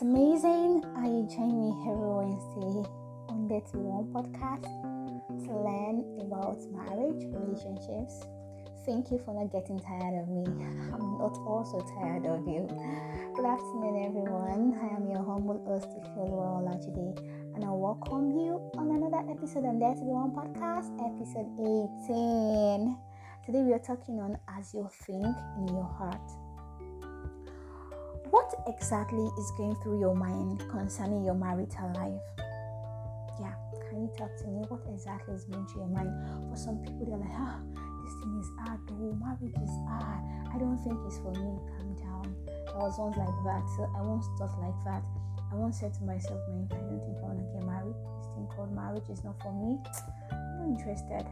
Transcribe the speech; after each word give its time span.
It's 0.00 0.08
amazing 0.08 0.80
how 0.96 1.04
you 1.04 1.28
join 1.28 1.52
me 1.60 1.76
every 1.84 2.08
Wednesday 2.08 2.88
on 3.28 3.44
the 3.52 3.60
To 3.68 3.76
One 3.84 4.08
podcast 4.16 4.64
to 4.64 5.52
learn 5.52 6.08
about 6.24 6.56
marriage, 6.72 7.28
relationships. 7.28 8.24
Thank 8.88 9.12
you 9.12 9.20
for 9.20 9.36
not 9.36 9.52
getting 9.52 9.76
tired 9.76 10.16
of 10.24 10.32
me. 10.32 10.48
I'm 10.96 11.20
not 11.20 11.36
also 11.44 11.84
tired 12.00 12.24
of 12.24 12.48
you. 12.48 12.64
Good 13.36 13.44
afternoon, 13.44 14.08
everyone. 14.08 14.72
I 14.80 14.96
am 14.96 15.04
your 15.04 15.20
humble 15.20 15.60
host, 15.68 15.92
Ifeoluwa 15.92 16.80
today, 16.80 17.12
and 17.52 17.62
I 17.62 17.68
welcome 17.68 18.32
you 18.32 18.56
on 18.80 18.96
another 18.96 19.20
episode 19.28 19.68
on 19.68 19.84
Be 19.84 19.84
One 20.00 20.32
podcast, 20.32 20.96
episode 20.96 21.52
18. 22.08 22.96
Today 23.44 23.62
we 23.68 23.74
are 23.76 23.84
talking 23.84 24.16
on 24.16 24.38
As 24.48 24.72
You 24.72 24.88
Think 25.04 25.28
in 25.60 25.68
Your 25.68 25.84
Heart. 25.84 26.29
What 28.50 28.74
exactly 28.74 29.30
is 29.38 29.52
going 29.56 29.76
through 29.76 30.00
your 30.00 30.14
mind 30.14 30.66
concerning 30.70 31.22
your 31.22 31.34
marital 31.34 31.86
life? 31.94 32.18
Yeah, 33.38 33.54
can 33.86 34.02
you 34.02 34.10
talk 34.18 34.34
to 34.42 34.46
me? 34.50 34.66
What 34.66 34.82
exactly 34.90 35.34
is 35.34 35.44
going 35.44 35.66
through 35.68 35.86
your 35.86 35.94
mind? 35.94 36.10
For 36.50 36.56
some 36.56 36.82
people, 36.82 37.06
they're 37.06 37.22
like, 37.22 37.30
ah, 37.30 37.62
this 38.02 38.14
thing 38.18 38.34
is 38.42 38.50
hard, 38.58 38.80
though. 38.90 39.14
Marriage 39.22 39.54
is 39.54 39.74
hard. 39.86 40.18
I 40.50 40.58
don't 40.58 40.82
think 40.82 40.98
it's 41.06 41.22
for 41.22 41.30
me. 41.30 41.62
Calm 41.78 41.94
down. 41.94 42.26
I 42.74 42.78
was 42.82 42.98
once 42.98 43.14
like 43.22 43.38
that, 43.46 43.62
so 43.78 43.86
I 43.94 44.02
once 44.02 44.26
thought 44.34 44.58
like 44.58 44.78
that. 44.82 45.06
I 45.52 45.54
once 45.54 45.78
said 45.78 45.94
to 45.94 46.02
myself, 46.02 46.40
man, 46.50 46.66
I 46.74 46.82
don't 46.90 46.98
think 47.06 47.22
I 47.22 47.30
want 47.30 47.38
to 47.38 47.46
get 47.54 47.62
married. 47.62 47.94
This 48.18 48.34
thing 48.34 48.48
called 48.50 48.74
marriage 48.74 49.06
is 49.14 49.22
not 49.22 49.38
for 49.38 49.54
me. 49.54 49.78
I'm 50.34 50.58
not 50.58 50.74
interested. 50.74 51.22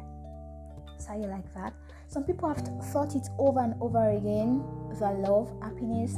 So 1.02 1.18
you 1.18 1.26
like 1.26 1.50
that? 1.54 1.74
Some 2.06 2.22
people 2.22 2.46
have 2.46 2.62
thought 2.94 3.14
it 3.18 3.26
over 3.38 3.58
and 3.58 3.74
over 3.82 4.14
again. 4.14 4.62
The 4.98 5.18
love, 5.26 5.50
happiness, 5.62 6.14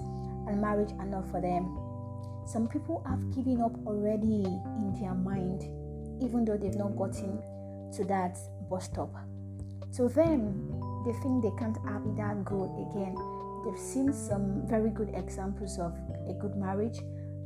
and 0.50 0.60
marriage 0.60 0.90
are 0.98 1.06
not 1.06 1.30
for 1.30 1.40
them. 1.40 1.78
Some 2.46 2.66
people 2.66 3.02
have 3.06 3.34
given 3.34 3.62
up 3.62 3.72
already 3.86 4.42
in 4.42 4.98
their 5.00 5.14
mind, 5.14 5.62
even 6.20 6.44
though 6.44 6.56
they've 6.56 6.74
not 6.74 6.96
gotten 6.96 7.40
to 7.96 8.04
that 8.04 8.36
bus 8.68 8.86
stop. 8.86 9.14
To 9.96 10.08
them, 10.08 10.66
they 11.06 11.12
think 11.22 11.42
they 11.42 11.54
can't 11.58 11.78
have 11.86 12.02
that 12.16 12.44
good 12.44 12.70
again. 12.90 13.14
They've 13.64 13.78
seen 13.78 14.12
some 14.12 14.66
very 14.66 14.90
good 14.90 15.10
examples 15.14 15.78
of 15.78 15.94
a 16.28 16.34
good 16.34 16.56
marriage. 16.56 16.98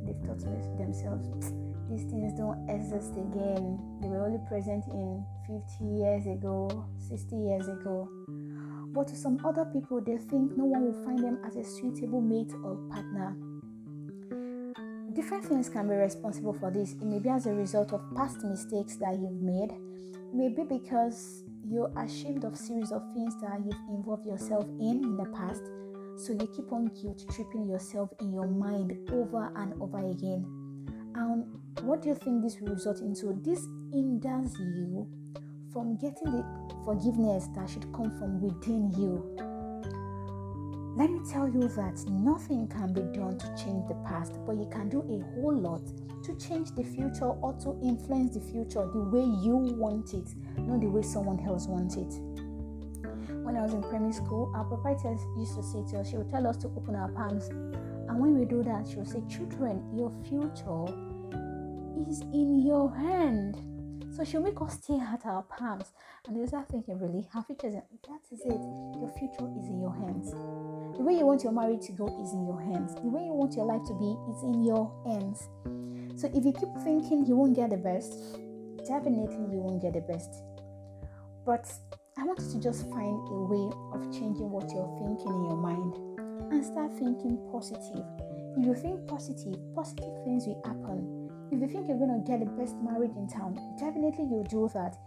They've 0.05 0.17
thought 0.25 0.39
to 0.39 0.49
themselves, 0.77 1.53
these 1.89 2.09
things 2.09 2.33
don't 2.33 2.67
exist 2.69 3.13
again. 3.13 3.77
They 4.01 4.07
were 4.07 4.25
only 4.25 4.39
present 4.47 4.85
in 4.87 5.23
50 5.45 5.85
years 5.85 6.25
ago, 6.25 6.85
60 7.09 7.35
years 7.35 7.67
ago. 7.67 8.09
But 8.95 9.09
to 9.09 9.15
some 9.15 9.37
other 9.45 9.65
people, 9.65 9.99
they 9.99 10.17
think 10.17 10.55
no 10.55 10.63
one 10.63 10.85
will 10.85 11.03
find 11.03 11.19
them 11.19 11.39
as 11.45 11.57
a 11.57 11.63
suitable 11.65 12.21
mate 12.21 12.53
or 12.63 12.77
partner. 12.89 13.35
Different 15.13 15.43
things 15.45 15.69
can 15.69 15.87
be 15.87 15.95
responsible 15.95 16.53
for 16.53 16.71
this. 16.71 16.93
It 16.93 17.03
may 17.03 17.19
be 17.19 17.29
as 17.29 17.45
a 17.45 17.53
result 17.53 17.91
of 17.93 18.01
past 18.15 18.41
mistakes 18.43 18.95
that 18.97 19.19
you've 19.19 19.41
made. 19.41 19.71
maybe 20.33 20.63
because 20.63 21.43
you're 21.67 21.91
ashamed 21.97 22.43
of 22.43 22.57
series 22.57 22.91
of 22.91 23.01
things 23.13 23.33
that 23.41 23.59
you've 23.63 23.89
involved 23.89 24.25
yourself 24.25 24.65
in 24.79 25.01
in 25.03 25.17
the 25.17 25.25
past. 25.25 25.63
So 26.17 26.33
you 26.33 26.47
keep 26.55 26.71
on 26.71 26.91
guilt 27.01 27.23
tripping 27.33 27.67
yourself 27.67 28.09
in 28.19 28.33
your 28.33 28.47
mind 28.47 28.97
over 29.11 29.51
and 29.55 29.73
over 29.81 30.09
again. 30.11 30.45
And 31.15 31.45
what 31.81 32.01
do 32.01 32.09
you 32.09 32.15
think 32.15 32.43
this 32.43 32.59
will 32.59 32.73
result 32.73 32.99
into? 32.99 33.33
This 33.43 33.65
hinders 33.91 34.53
you 34.59 35.07
from 35.75 35.97
getting 35.97 36.31
the 36.31 36.45
forgiveness 36.85 37.49
that 37.53 37.69
should 37.69 37.91
come 37.91 38.09
from 38.17 38.39
within 38.39 38.89
you. 38.91 39.19
Let 40.95 41.11
me 41.11 41.19
tell 41.29 41.49
you 41.49 41.67
that 41.67 42.01
nothing 42.09 42.69
can 42.69 42.93
be 42.93 43.01
done 43.01 43.37
to 43.37 43.47
change 43.61 43.85
the 43.89 43.95
past, 44.07 44.39
but 44.45 44.55
you 44.55 44.69
can 44.71 44.87
do 44.87 45.01
a 45.01 45.19
whole 45.35 45.53
lot 45.53 45.81
to 46.23 46.33
change 46.37 46.71
the 46.71 46.83
future 46.83 47.27
or 47.27 47.51
to 47.59 47.77
influence 47.83 48.35
the 48.35 48.39
future 48.39 48.87
the 48.93 49.03
way 49.11 49.25
you 49.43 49.57
want 49.75 50.13
it, 50.13 50.33
not 50.59 50.79
the 50.79 50.87
way 50.87 51.01
someone 51.01 51.45
else 51.45 51.67
wants 51.67 51.97
it. 51.97 52.21
When 53.43 53.57
I 53.57 53.61
was 53.61 53.73
in 53.73 53.81
primary 53.81 54.13
school, 54.13 54.53
our 54.55 54.63
proprietors 54.63 55.19
used 55.37 55.57
to 55.57 55.63
say 55.63 55.83
to 55.91 55.99
us, 55.99 56.09
she 56.09 56.15
would 56.15 56.29
tell 56.29 56.47
us 56.47 56.55
to 56.63 56.67
open 56.67 56.95
our 56.95 57.09
palms. 57.09 57.49
And 57.49 58.17
when 58.17 58.39
we 58.39 58.45
do 58.45 58.63
that, 58.63 58.87
she 58.87 58.95
would 58.95 59.09
say, 59.09 59.21
Children, 59.27 59.83
your 59.93 60.09
future 60.23 60.87
is 62.09 62.21
in 62.31 62.63
your 62.65 62.95
hand. 62.95 63.57
So 64.15 64.23
she'll 64.23 64.41
make 64.41 64.61
us 64.61 64.79
stare 64.81 65.01
at 65.01 65.25
our 65.25 65.43
palms 65.43 65.91
and 66.25 66.37
they'll 66.37 66.47
start 66.47 66.69
thinking, 66.69 66.97
really, 66.97 67.27
our 67.35 67.43
future 67.43 67.67
is 67.67 67.73
in, 67.73 67.81
that 68.07 68.21
is 68.31 68.39
it. 68.45 68.63
Your 68.95 69.11
future 69.19 69.51
is 69.59 69.67
in 69.67 69.81
your 69.81 69.93
hands. 69.93 70.31
The 70.95 71.03
way 71.03 71.17
you 71.17 71.25
want 71.25 71.43
your 71.43 71.51
marriage 71.51 71.85
to 71.87 71.91
go 71.91 72.07
is 72.23 72.31
in 72.31 72.47
your 72.47 72.61
hands. 72.61 72.95
The 72.95 73.11
way 73.11 73.25
you 73.25 73.33
want 73.33 73.55
your 73.55 73.65
life 73.65 73.83
to 73.87 73.93
be 73.99 74.15
is 74.31 74.41
in 74.43 74.63
your 74.63 74.87
hands. 75.03 75.49
So 76.15 76.31
if 76.33 76.45
you 76.45 76.53
keep 76.53 76.71
thinking 76.85 77.25
you 77.25 77.35
won't 77.35 77.57
get 77.57 77.71
the 77.71 77.77
best, 77.77 78.39
definitely 78.87 79.51
you 79.51 79.59
won't 79.59 79.81
get 79.81 79.99
the 79.99 80.05
best. 80.07 80.31
But 81.45 81.67
I 82.17 82.23
want 82.23 82.39
you 82.39 82.53
to 82.55 82.59
just 82.63 82.87
find 82.87 83.19
a 83.27 83.39
way 83.51 83.67
of 83.91 84.15
changing 84.15 84.47
what 84.47 84.71
you're 84.71 84.95
thinking 84.95 85.27
in 85.27 85.43
your 85.43 85.59
mind 85.59 85.91
and 86.55 86.63
start 86.63 86.95
thinking 86.95 87.35
positive. 87.51 88.07
If 88.55 88.63
you 88.63 88.75
think 88.79 89.07
positive, 89.11 89.59
positive 89.75 90.23
things 90.23 90.47
will 90.47 90.63
happen 90.63 91.24
if 91.51 91.61
you 91.61 91.67
think 91.67 91.87
you're 91.87 91.97
to 91.97 92.23
get 92.25 92.39
the 92.39 92.45
best 92.45 92.75
marriage 92.77 93.15
in 93.15 93.27
town, 93.27 93.55
definitely 93.77 94.25
you'll 94.25 94.43
do 94.43 94.69
that. 94.73 94.97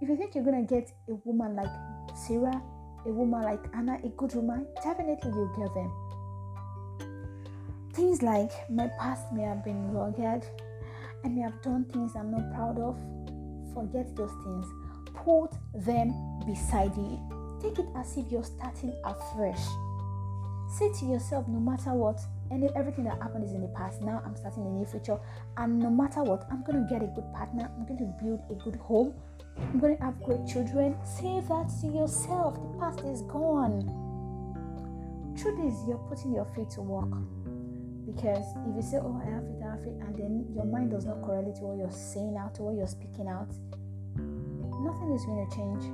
If 0.00 0.08
you 0.08 0.16
think 0.16 0.34
you're 0.34 0.44
to 0.44 0.62
get 0.62 0.92
a 1.08 1.14
woman 1.24 1.54
like 1.56 1.70
Sarah, 2.16 2.60
a 3.06 3.12
woman 3.12 3.42
like 3.42 3.64
Anna, 3.74 3.98
a 4.02 4.08
good 4.08 4.34
woman, 4.34 4.66
definitely 4.82 5.30
you'll 5.30 5.54
get 5.56 5.72
them. 5.74 5.90
Things 7.92 8.22
like 8.22 8.50
my 8.70 8.88
past 8.98 9.32
may 9.32 9.42
have 9.42 9.64
been 9.64 9.92
rugged, 9.92 10.44
I 11.24 11.28
may 11.28 11.42
have 11.42 11.62
done 11.62 11.84
things 11.86 12.12
I'm 12.16 12.30
not 12.30 12.52
proud 12.52 12.78
of. 12.78 12.98
Forget 13.72 14.14
those 14.16 14.32
things. 14.44 14.66
Put 15.14 15.52
them 15.74 16.12
beside 16.44 16.94
you. 16.96 17.18
Take 17.62 17.78
it 17.78 17.86
as 17.96 18.16
if 18.16 18.30
you're 18.30 18.44
starting 18.44 18.92
afresh. 19.04 19.64
Say 20.76 20.92
to 21.00 21.06
yourself, 21.06 21.46
no 21.48 21.60
matter 21.60 21.94
what, 21.94 22.20
and 22.50 22.70
everything 22.76 23.04
that 23.04 23.20
happened 23.20 23.44
is 23.44 23.52
in 23.52 23.62
the 23.62 23.68
past. 23.68 24.02
Now 24.02 24.22
I'm 24.24 24.36
starting 24.36 24.66
a 24.66 24.70
new 24.70 24.86
future, 24.86 25.18
and 25.56 25.78
no 25.78 25.90
matter 25.90 26.22
what, 26.22 26.46
I'm 26.50 26.62
going 26.64 26.84
to 26.84 26.88
get 26.92 27.02
a 27.02 27.06
good 27.06 27.30
partner. 27.32 27.70
I'm 27.76 27.86
going 27.86 27.98
to 27.98 28.24
build 28.24 28.40
a 28.50 28.54
good 28.62 28.76
home. 28.76 29.14
I'm 29.56 29.78
going 29.78 29.96
to 29.96 30.02
have 30.02 30.22
great 30.22 30.46
children. 30.46 30.96
Say 31.04 31.40
that 31.48 31.70
to 31.80 31.86
yourself. 31.86 32.54
The 32.54 32.78
past 32.78 33.00
is 33.00 33.22
gone. 33.22 33.84
Truth 35.36 35.60
is, 35.60 35.74
you're 35.88 36.04
putting 36.08 36.32
your 36.32 36.46
feet 36.54 36.70
to 36.70 36.82
work. 36.82 37.10
Because 38.06 38.44
if 38.68 38.76
you 38.76 38.82
say, 38.82 38.98
Oh, 39.00 39.20
I 39.20 39.30
have 39.30 39.44
it, 39.44 39.58
I 39.64 39.70
have 39.70 39.82
it, 39.82 39.96
and 40.04 40.14
then 40.16 40.46
your 40.54 40.64
mind 40.64 40.90
does 40.90 41.06
not 41.06 41.22
correlate 41.22 41.56
to 41.56 41.62
what 41.62 41.78
you're 41.78 41.90
saying 41.90 42.36
out, 42.38 42.54
to 42.56 42.62
what 42.62 42.76
you're 42.76 42.86
speaking 42.86 43.26
out, 43.28 43.48
nothing 44.14 45.12
is 45.12 45.24
going 45.24 45.48
to 45.48 45.56
change. 45.56 45.84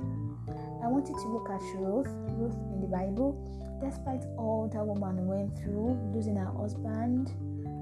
I 0.83 0.87
want 0.87 1.07
you 1.07 1.15
to 1.15 1.27
look 1.27 1.49
at 1.49 1.61
Ruth, 1.79 2.07
Ruth 2.37 2.57
in 2.73 2.81
the 2.81 2.87
Bible 2.87 3.37
despite 3.81 4.23
all 4.37 4.69
that 4.71 4.85
woman 4.85 5.27
went 5.27 5.57
through, 5.57 5.97
losing 6.13 6.35
her 6.35 6.51
husband, 6.53 7.33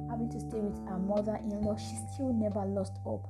having 0.10 0.30
to 0.32 0.40
stay 0.40 0.60
with 0.60 0.80
her 0.88 0.98
mother 0.98 1.36
in 1.36 1.62
law, 1.62 1.76
she 1.76 1.96
still 2.14 2.34
never 2.34 2.66
lost 2.66 2.98
hope. 3.04 3.28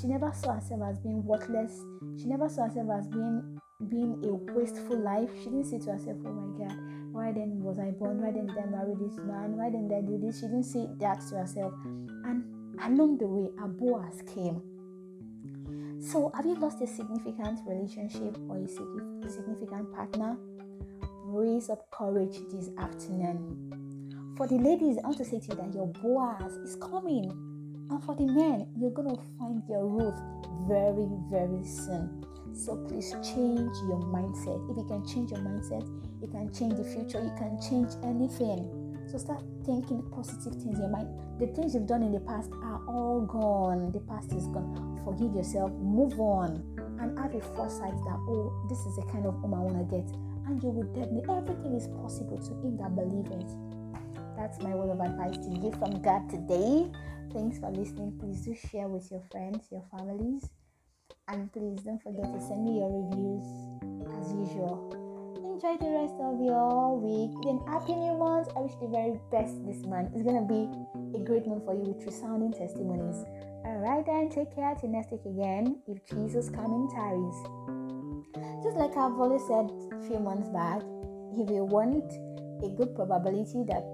She 0.00 0.06
never 0.06 0.32
saw 0.32 0.54
herself 0.54 0.82
as 0.84 0.98
being 0.98 1.24
worthless. 1.24 1.72
She 2.18 2.26
never 2.26 2.48
saw 2.48 2.64
herself 2.64 2.88
as 2.90 3.08
being 3.08 3.58
being 3.88 4.22
a 4.24 4.52
wasteful 4.52 4.98
life. 4.98 5.30
She 5.38 5.44
didn't 5.46 5.64
say 5.64 5.78
to 5.80 5.92
herself, 5.92 6.18
Oh 6.24 6.32
my 6.32 6.66
god, 6.66 6.76
why 7.12 7.32
then 7.32 7.60
was 7.62 7.78
I 7.78 7.90
born? 7.90 8.20
Why 8.22 8.30
then 8.30 8.46
did 8.46 8.56
I 8.56 8.66
marry 8.66 8.94
this 8.94 9.16
man? 9.18 9.56
Why 9.56 9.70
didn't 9.70 9.92
I 9.92 10.00
do 10.00 10.18
this? 10.18 10.40
She 10.40 10.46
didn't 10.46 10.64
say 10.64 10.86
that 11.00 11.20
to 11.28 11.36
herself. 11.36 11.74
And 12.24 12.44
along 12.80 13.18
the 13.18 13.26
way, 13.26 13.50
a 13.62 13.68
Boaz 13.68 14.22
came. 14.32 14.62
So, 16.02 16.32
have 16.34 16.44
you 16.46 16.56
lost 16.56 16.82
a 16.82 16.86
significant 16.86 17.60
relationship 17.66 18.36
or 18.48 18.58
a 18.58 18.68
significant 18.68 19.92
partner? 19.94 20.36
raise 21.32 21.70
up 21.70 21.90
courage 21.90 22.38
this 22.52 22.70
afternoon. 22.78 24.34
For 24.36 24.46
the 24.46 24.56
ladies, 24.56 24.98
I 24.98 25.06
want 25.06 25.18
to 25.18 25.24
say 25.24 25.38
to 25.40 25.46
you 25.48 25.54
that 25.54 25.74
your 25.74 25.86
Boaz 25.86 26.52
is 26.56 26.76
coming. 26.76 27.30
And 27.90 28.02
for 28.04 28.14
the 28.14 28.26
men, 28.26 28.68
you're 28.78 28.90
going 28.90 29.14
to 29.14 29.22
find 29.38 29.62
your 29.68 29.86
Ruth 29.86 30.18
very, 30.66 31.08
very 31.30 31.64
soon. 31.64 32.24
So 32.54 32.76
please 32.88 33.12
change 33.22 33.74
your 33.88 34.00
mindset. 34.12 34.70
If 34.70 34.76
you 34.76 34.84
can 34.84 35.06
change 35.06 35.30
your 35.30 35.40
mindset, 35.40 35.86
you 36.20 36.28
can 36.28 36.52
change 36.52 36.74
the 36.76 36.84
future, 36.84 37.22
you 37.22 37.32
can 37.38 37.58
change 37.60 37.92
anything. 38.04 38.81
So 39.12 39.18
start 39.18 39.44
thinking 39.66 40.02
positive 40.10 40.54
things 40.54 40.78
in 40.78 40.80
your 40.80 40.88
mind. 40.88 41.08
The 41.38 41.46
things 41.48 41.74
you've 41.74 41.86
done 41.86 42.02
in 42.02 42.12
the 42.12 42.20
past 42.20 42.50
are 42.64 42.80
all 42.88 43.20
gone. 43.20 43.92
The 43.92 44.00
past 44.00 44.32
is 44.32 44.46
gone. 44.48 44.98
Forgive 45.04 45.34
yourself, 45.34 45.70
move 45.72 46.18
on, 46.18 46.64
and 46.98 47.18
have 47.18 47.34
a 47.34 47.40
foresight 47.54 47.92
that, 47.92 48.18
oh, 48.26 48.66
this 48.70 48.78
is 48.80 48.96
the 48.96 49.02
kind 49.12 49.26
of 49.26 49.34
home 49.34 49.52
I 49.52 49.58
want 49.58 49.78
to 49.78 49.96
get 49.96 50.08
and 50.46 50.62
you 50.62 50.70
will 50.70 50.88
definitely 50.94 51.22
everything 51.28 51.74
is 51.74 51.88
possible 51.88 52.38
to 52.38 52.52
him 52.66 52.76
that 52.78 52.94
believe 52.94 53.30
it. 53.30 53.50
That's 54.36 54.60
my 54.60 54.74
word 54.74 54.90
of 54.90 55.00
advice 55.00 55.36
to 55.46 55.50
you 55.50 55.70
from 55.72 56.02
God 56.02 56.28
today. 56.28 56.90
Thanks 57.32 57.58
for 57.58 57.70
listening. 57.70 58.18
Please 58.18 58.40
do 58.40 58.54
share 58.54 58.88
with 58.88 59.10
your 59.10 59.22
friends, 59.30 59.68
your 59.70 59.84
families, 59.90 60.50
and 61.28 61.52
please 61.52 61.80
don't 61.82 62.02
forget 62.02 62.32
to 62.32 62.40
send 62.40 62.64
me 62.64 62.78
your 62.78 62.90
reviews 62.90 63.46
as 64.18 64.32
usual. 64.32 65.01
Enjoy 65.52 65.76
the 65.76 65.92
rest 65.92 66.16
of 66.16 66.40
your 66.40 66.96
week. 66.96 67.36
Then 67.44 67.60
happy 67.68 67.92
new 67.92 68.16
month. 68.16 68.48
I 68.56 68.60
wish 68.60 68.72
the 68.80 68.88
very 68.88 69.20
best 69.30 69.60
this 69.68 69.84
month. 69.84 70.16
It's 70.16 70.24
gonna 70.24 70.48
be 70.48 70.64
a 71.12 71.20
great 71.20 71.46
month 71.46 71.64
for 71.64 71.74
you 71.74 71.92
with 71.92 72.04
resounding 72.06 72.52
testimonies. 72.52 73.20
Alright 73.68 74.06
then, 74.06 74.30
take 74.30 74.54
care 74.54 74.74
till 74.74 74.88
next 74.88 75.12
week 75.12 75.24
again. 75.28 75.76
If 75.86 76.04
Jesus 76.08 76.48
coming 76.48 76.88
tarries. 76.88 77.36
Just 78.64 78.76
like 78.80 78.96
I've 78.96 79.18
always 79.20 79.44
said 79.44 79.68
a 79.92 80.00
few 80.08 80.18
months 80.18 80.48
back, 80.48 80.80
if 81.36 81.50
you 81.50 81.68
want 81.68 82.08
a 82.64 82.68
good 82.72 82.94
probability 82.94 83.64
that 83.68 83.84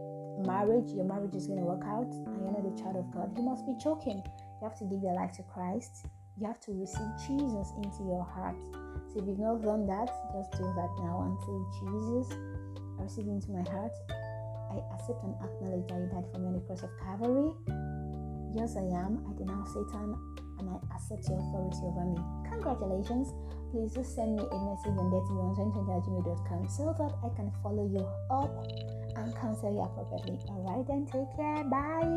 marriage, 0.47 0.91
your 0.95 1.05
marriage 1.05 1.35
is 1.35 1.47
to 1.49 1.55
work 1.55 1.83
out, 1.85 2.07
and 2.07 2.39
you're 2.39 2.55
not 2.55 2.63
a 2.63 2.75
child 2.79 2.97
of 2.97 3.11
God, 3.11 3.35
you 3.37 3.43
must 3.43 3.67
be 3.67 3.75
choking. 3.83 4.23
You 4.61 4.69
have 4.69 4.79
to 4.79 4.85
give 4.85 5.03
your 5.03 5.15
life 5.15 5.33
to 5.33 5.43
Christ. 5.43 6.07
You 6.39 6.47
have 6.47 6.61
to 6.61 6.73
receive 6.73 7.11
Jesus 7.27 7.73
into 7.83 8.05
your 8.07 8.23
heart. 8.23 8.57
So 9.13 9.21
if 9.21 9.27
you've 9.27 9.39
not 9.39 9.63
done 9.63 9.87
that, 9.87 10.09
just 10.33 10.53
do 10.53 10.65
that 10.65 10.91
now 11.01 11.25
and 11.25 11.35
say, 11.41 11.57
Jesus, 11.81 12.37
I 12.99 13.03
receive 13.03 13.27
into 13.27 13.51
my 13.51 13.65
heart. 13.71 13.93
I 14.71 14.81
accept 14.93 15.25
and 15.25 15.35
acknowledge 15.41 15.89
that 15.89 15.97
you 15.97 16.09
died 16.13 16.29
for 16.33 16.39
me 16.39 16.47
on 16.49 16.55
the 16.55 16.61
cross 16.69 16.83
of 16.83 16.91
Calvary. 17.01 17.57
Yes, 18.55 18.77
I 18.77 18.85
am. 19.01 19.25
I 19.25 19.33
denounce 19.37 19.73
Satan 19.73 20.13
and 20.59 20.69
I 20.69 20.77
accept 20.95 21.29
your 21.29 21.39
authority 21.41 21.81
over 21.89 22.05
me. 22.05 22.21
Congratulations. 22.53 23.33
Please 23.73 23.95
just 23.95 24.15
send 24.15 24.37
me 24.37 24.43
a 24.45 24.59
message 24.69 24.97
on 24.97 25.09
dirtyone2020 25.13 26.71
so 26.71 26.95
that 26.99 27.13
I 27.25 27.29
can 27.37 27.53
follow 27.63 27.89
you 27.89 28.05
up 28.31 28.53
and 29.17 29.35
counsel 29.37 29.73
you 29.73 29.81
appropriately. 29.81 30.39
Alright, 30.49 30.87
then 30.87 31.07
take 31.07 31.33
care. 31.37 31.65
Bye. 31.65 32.09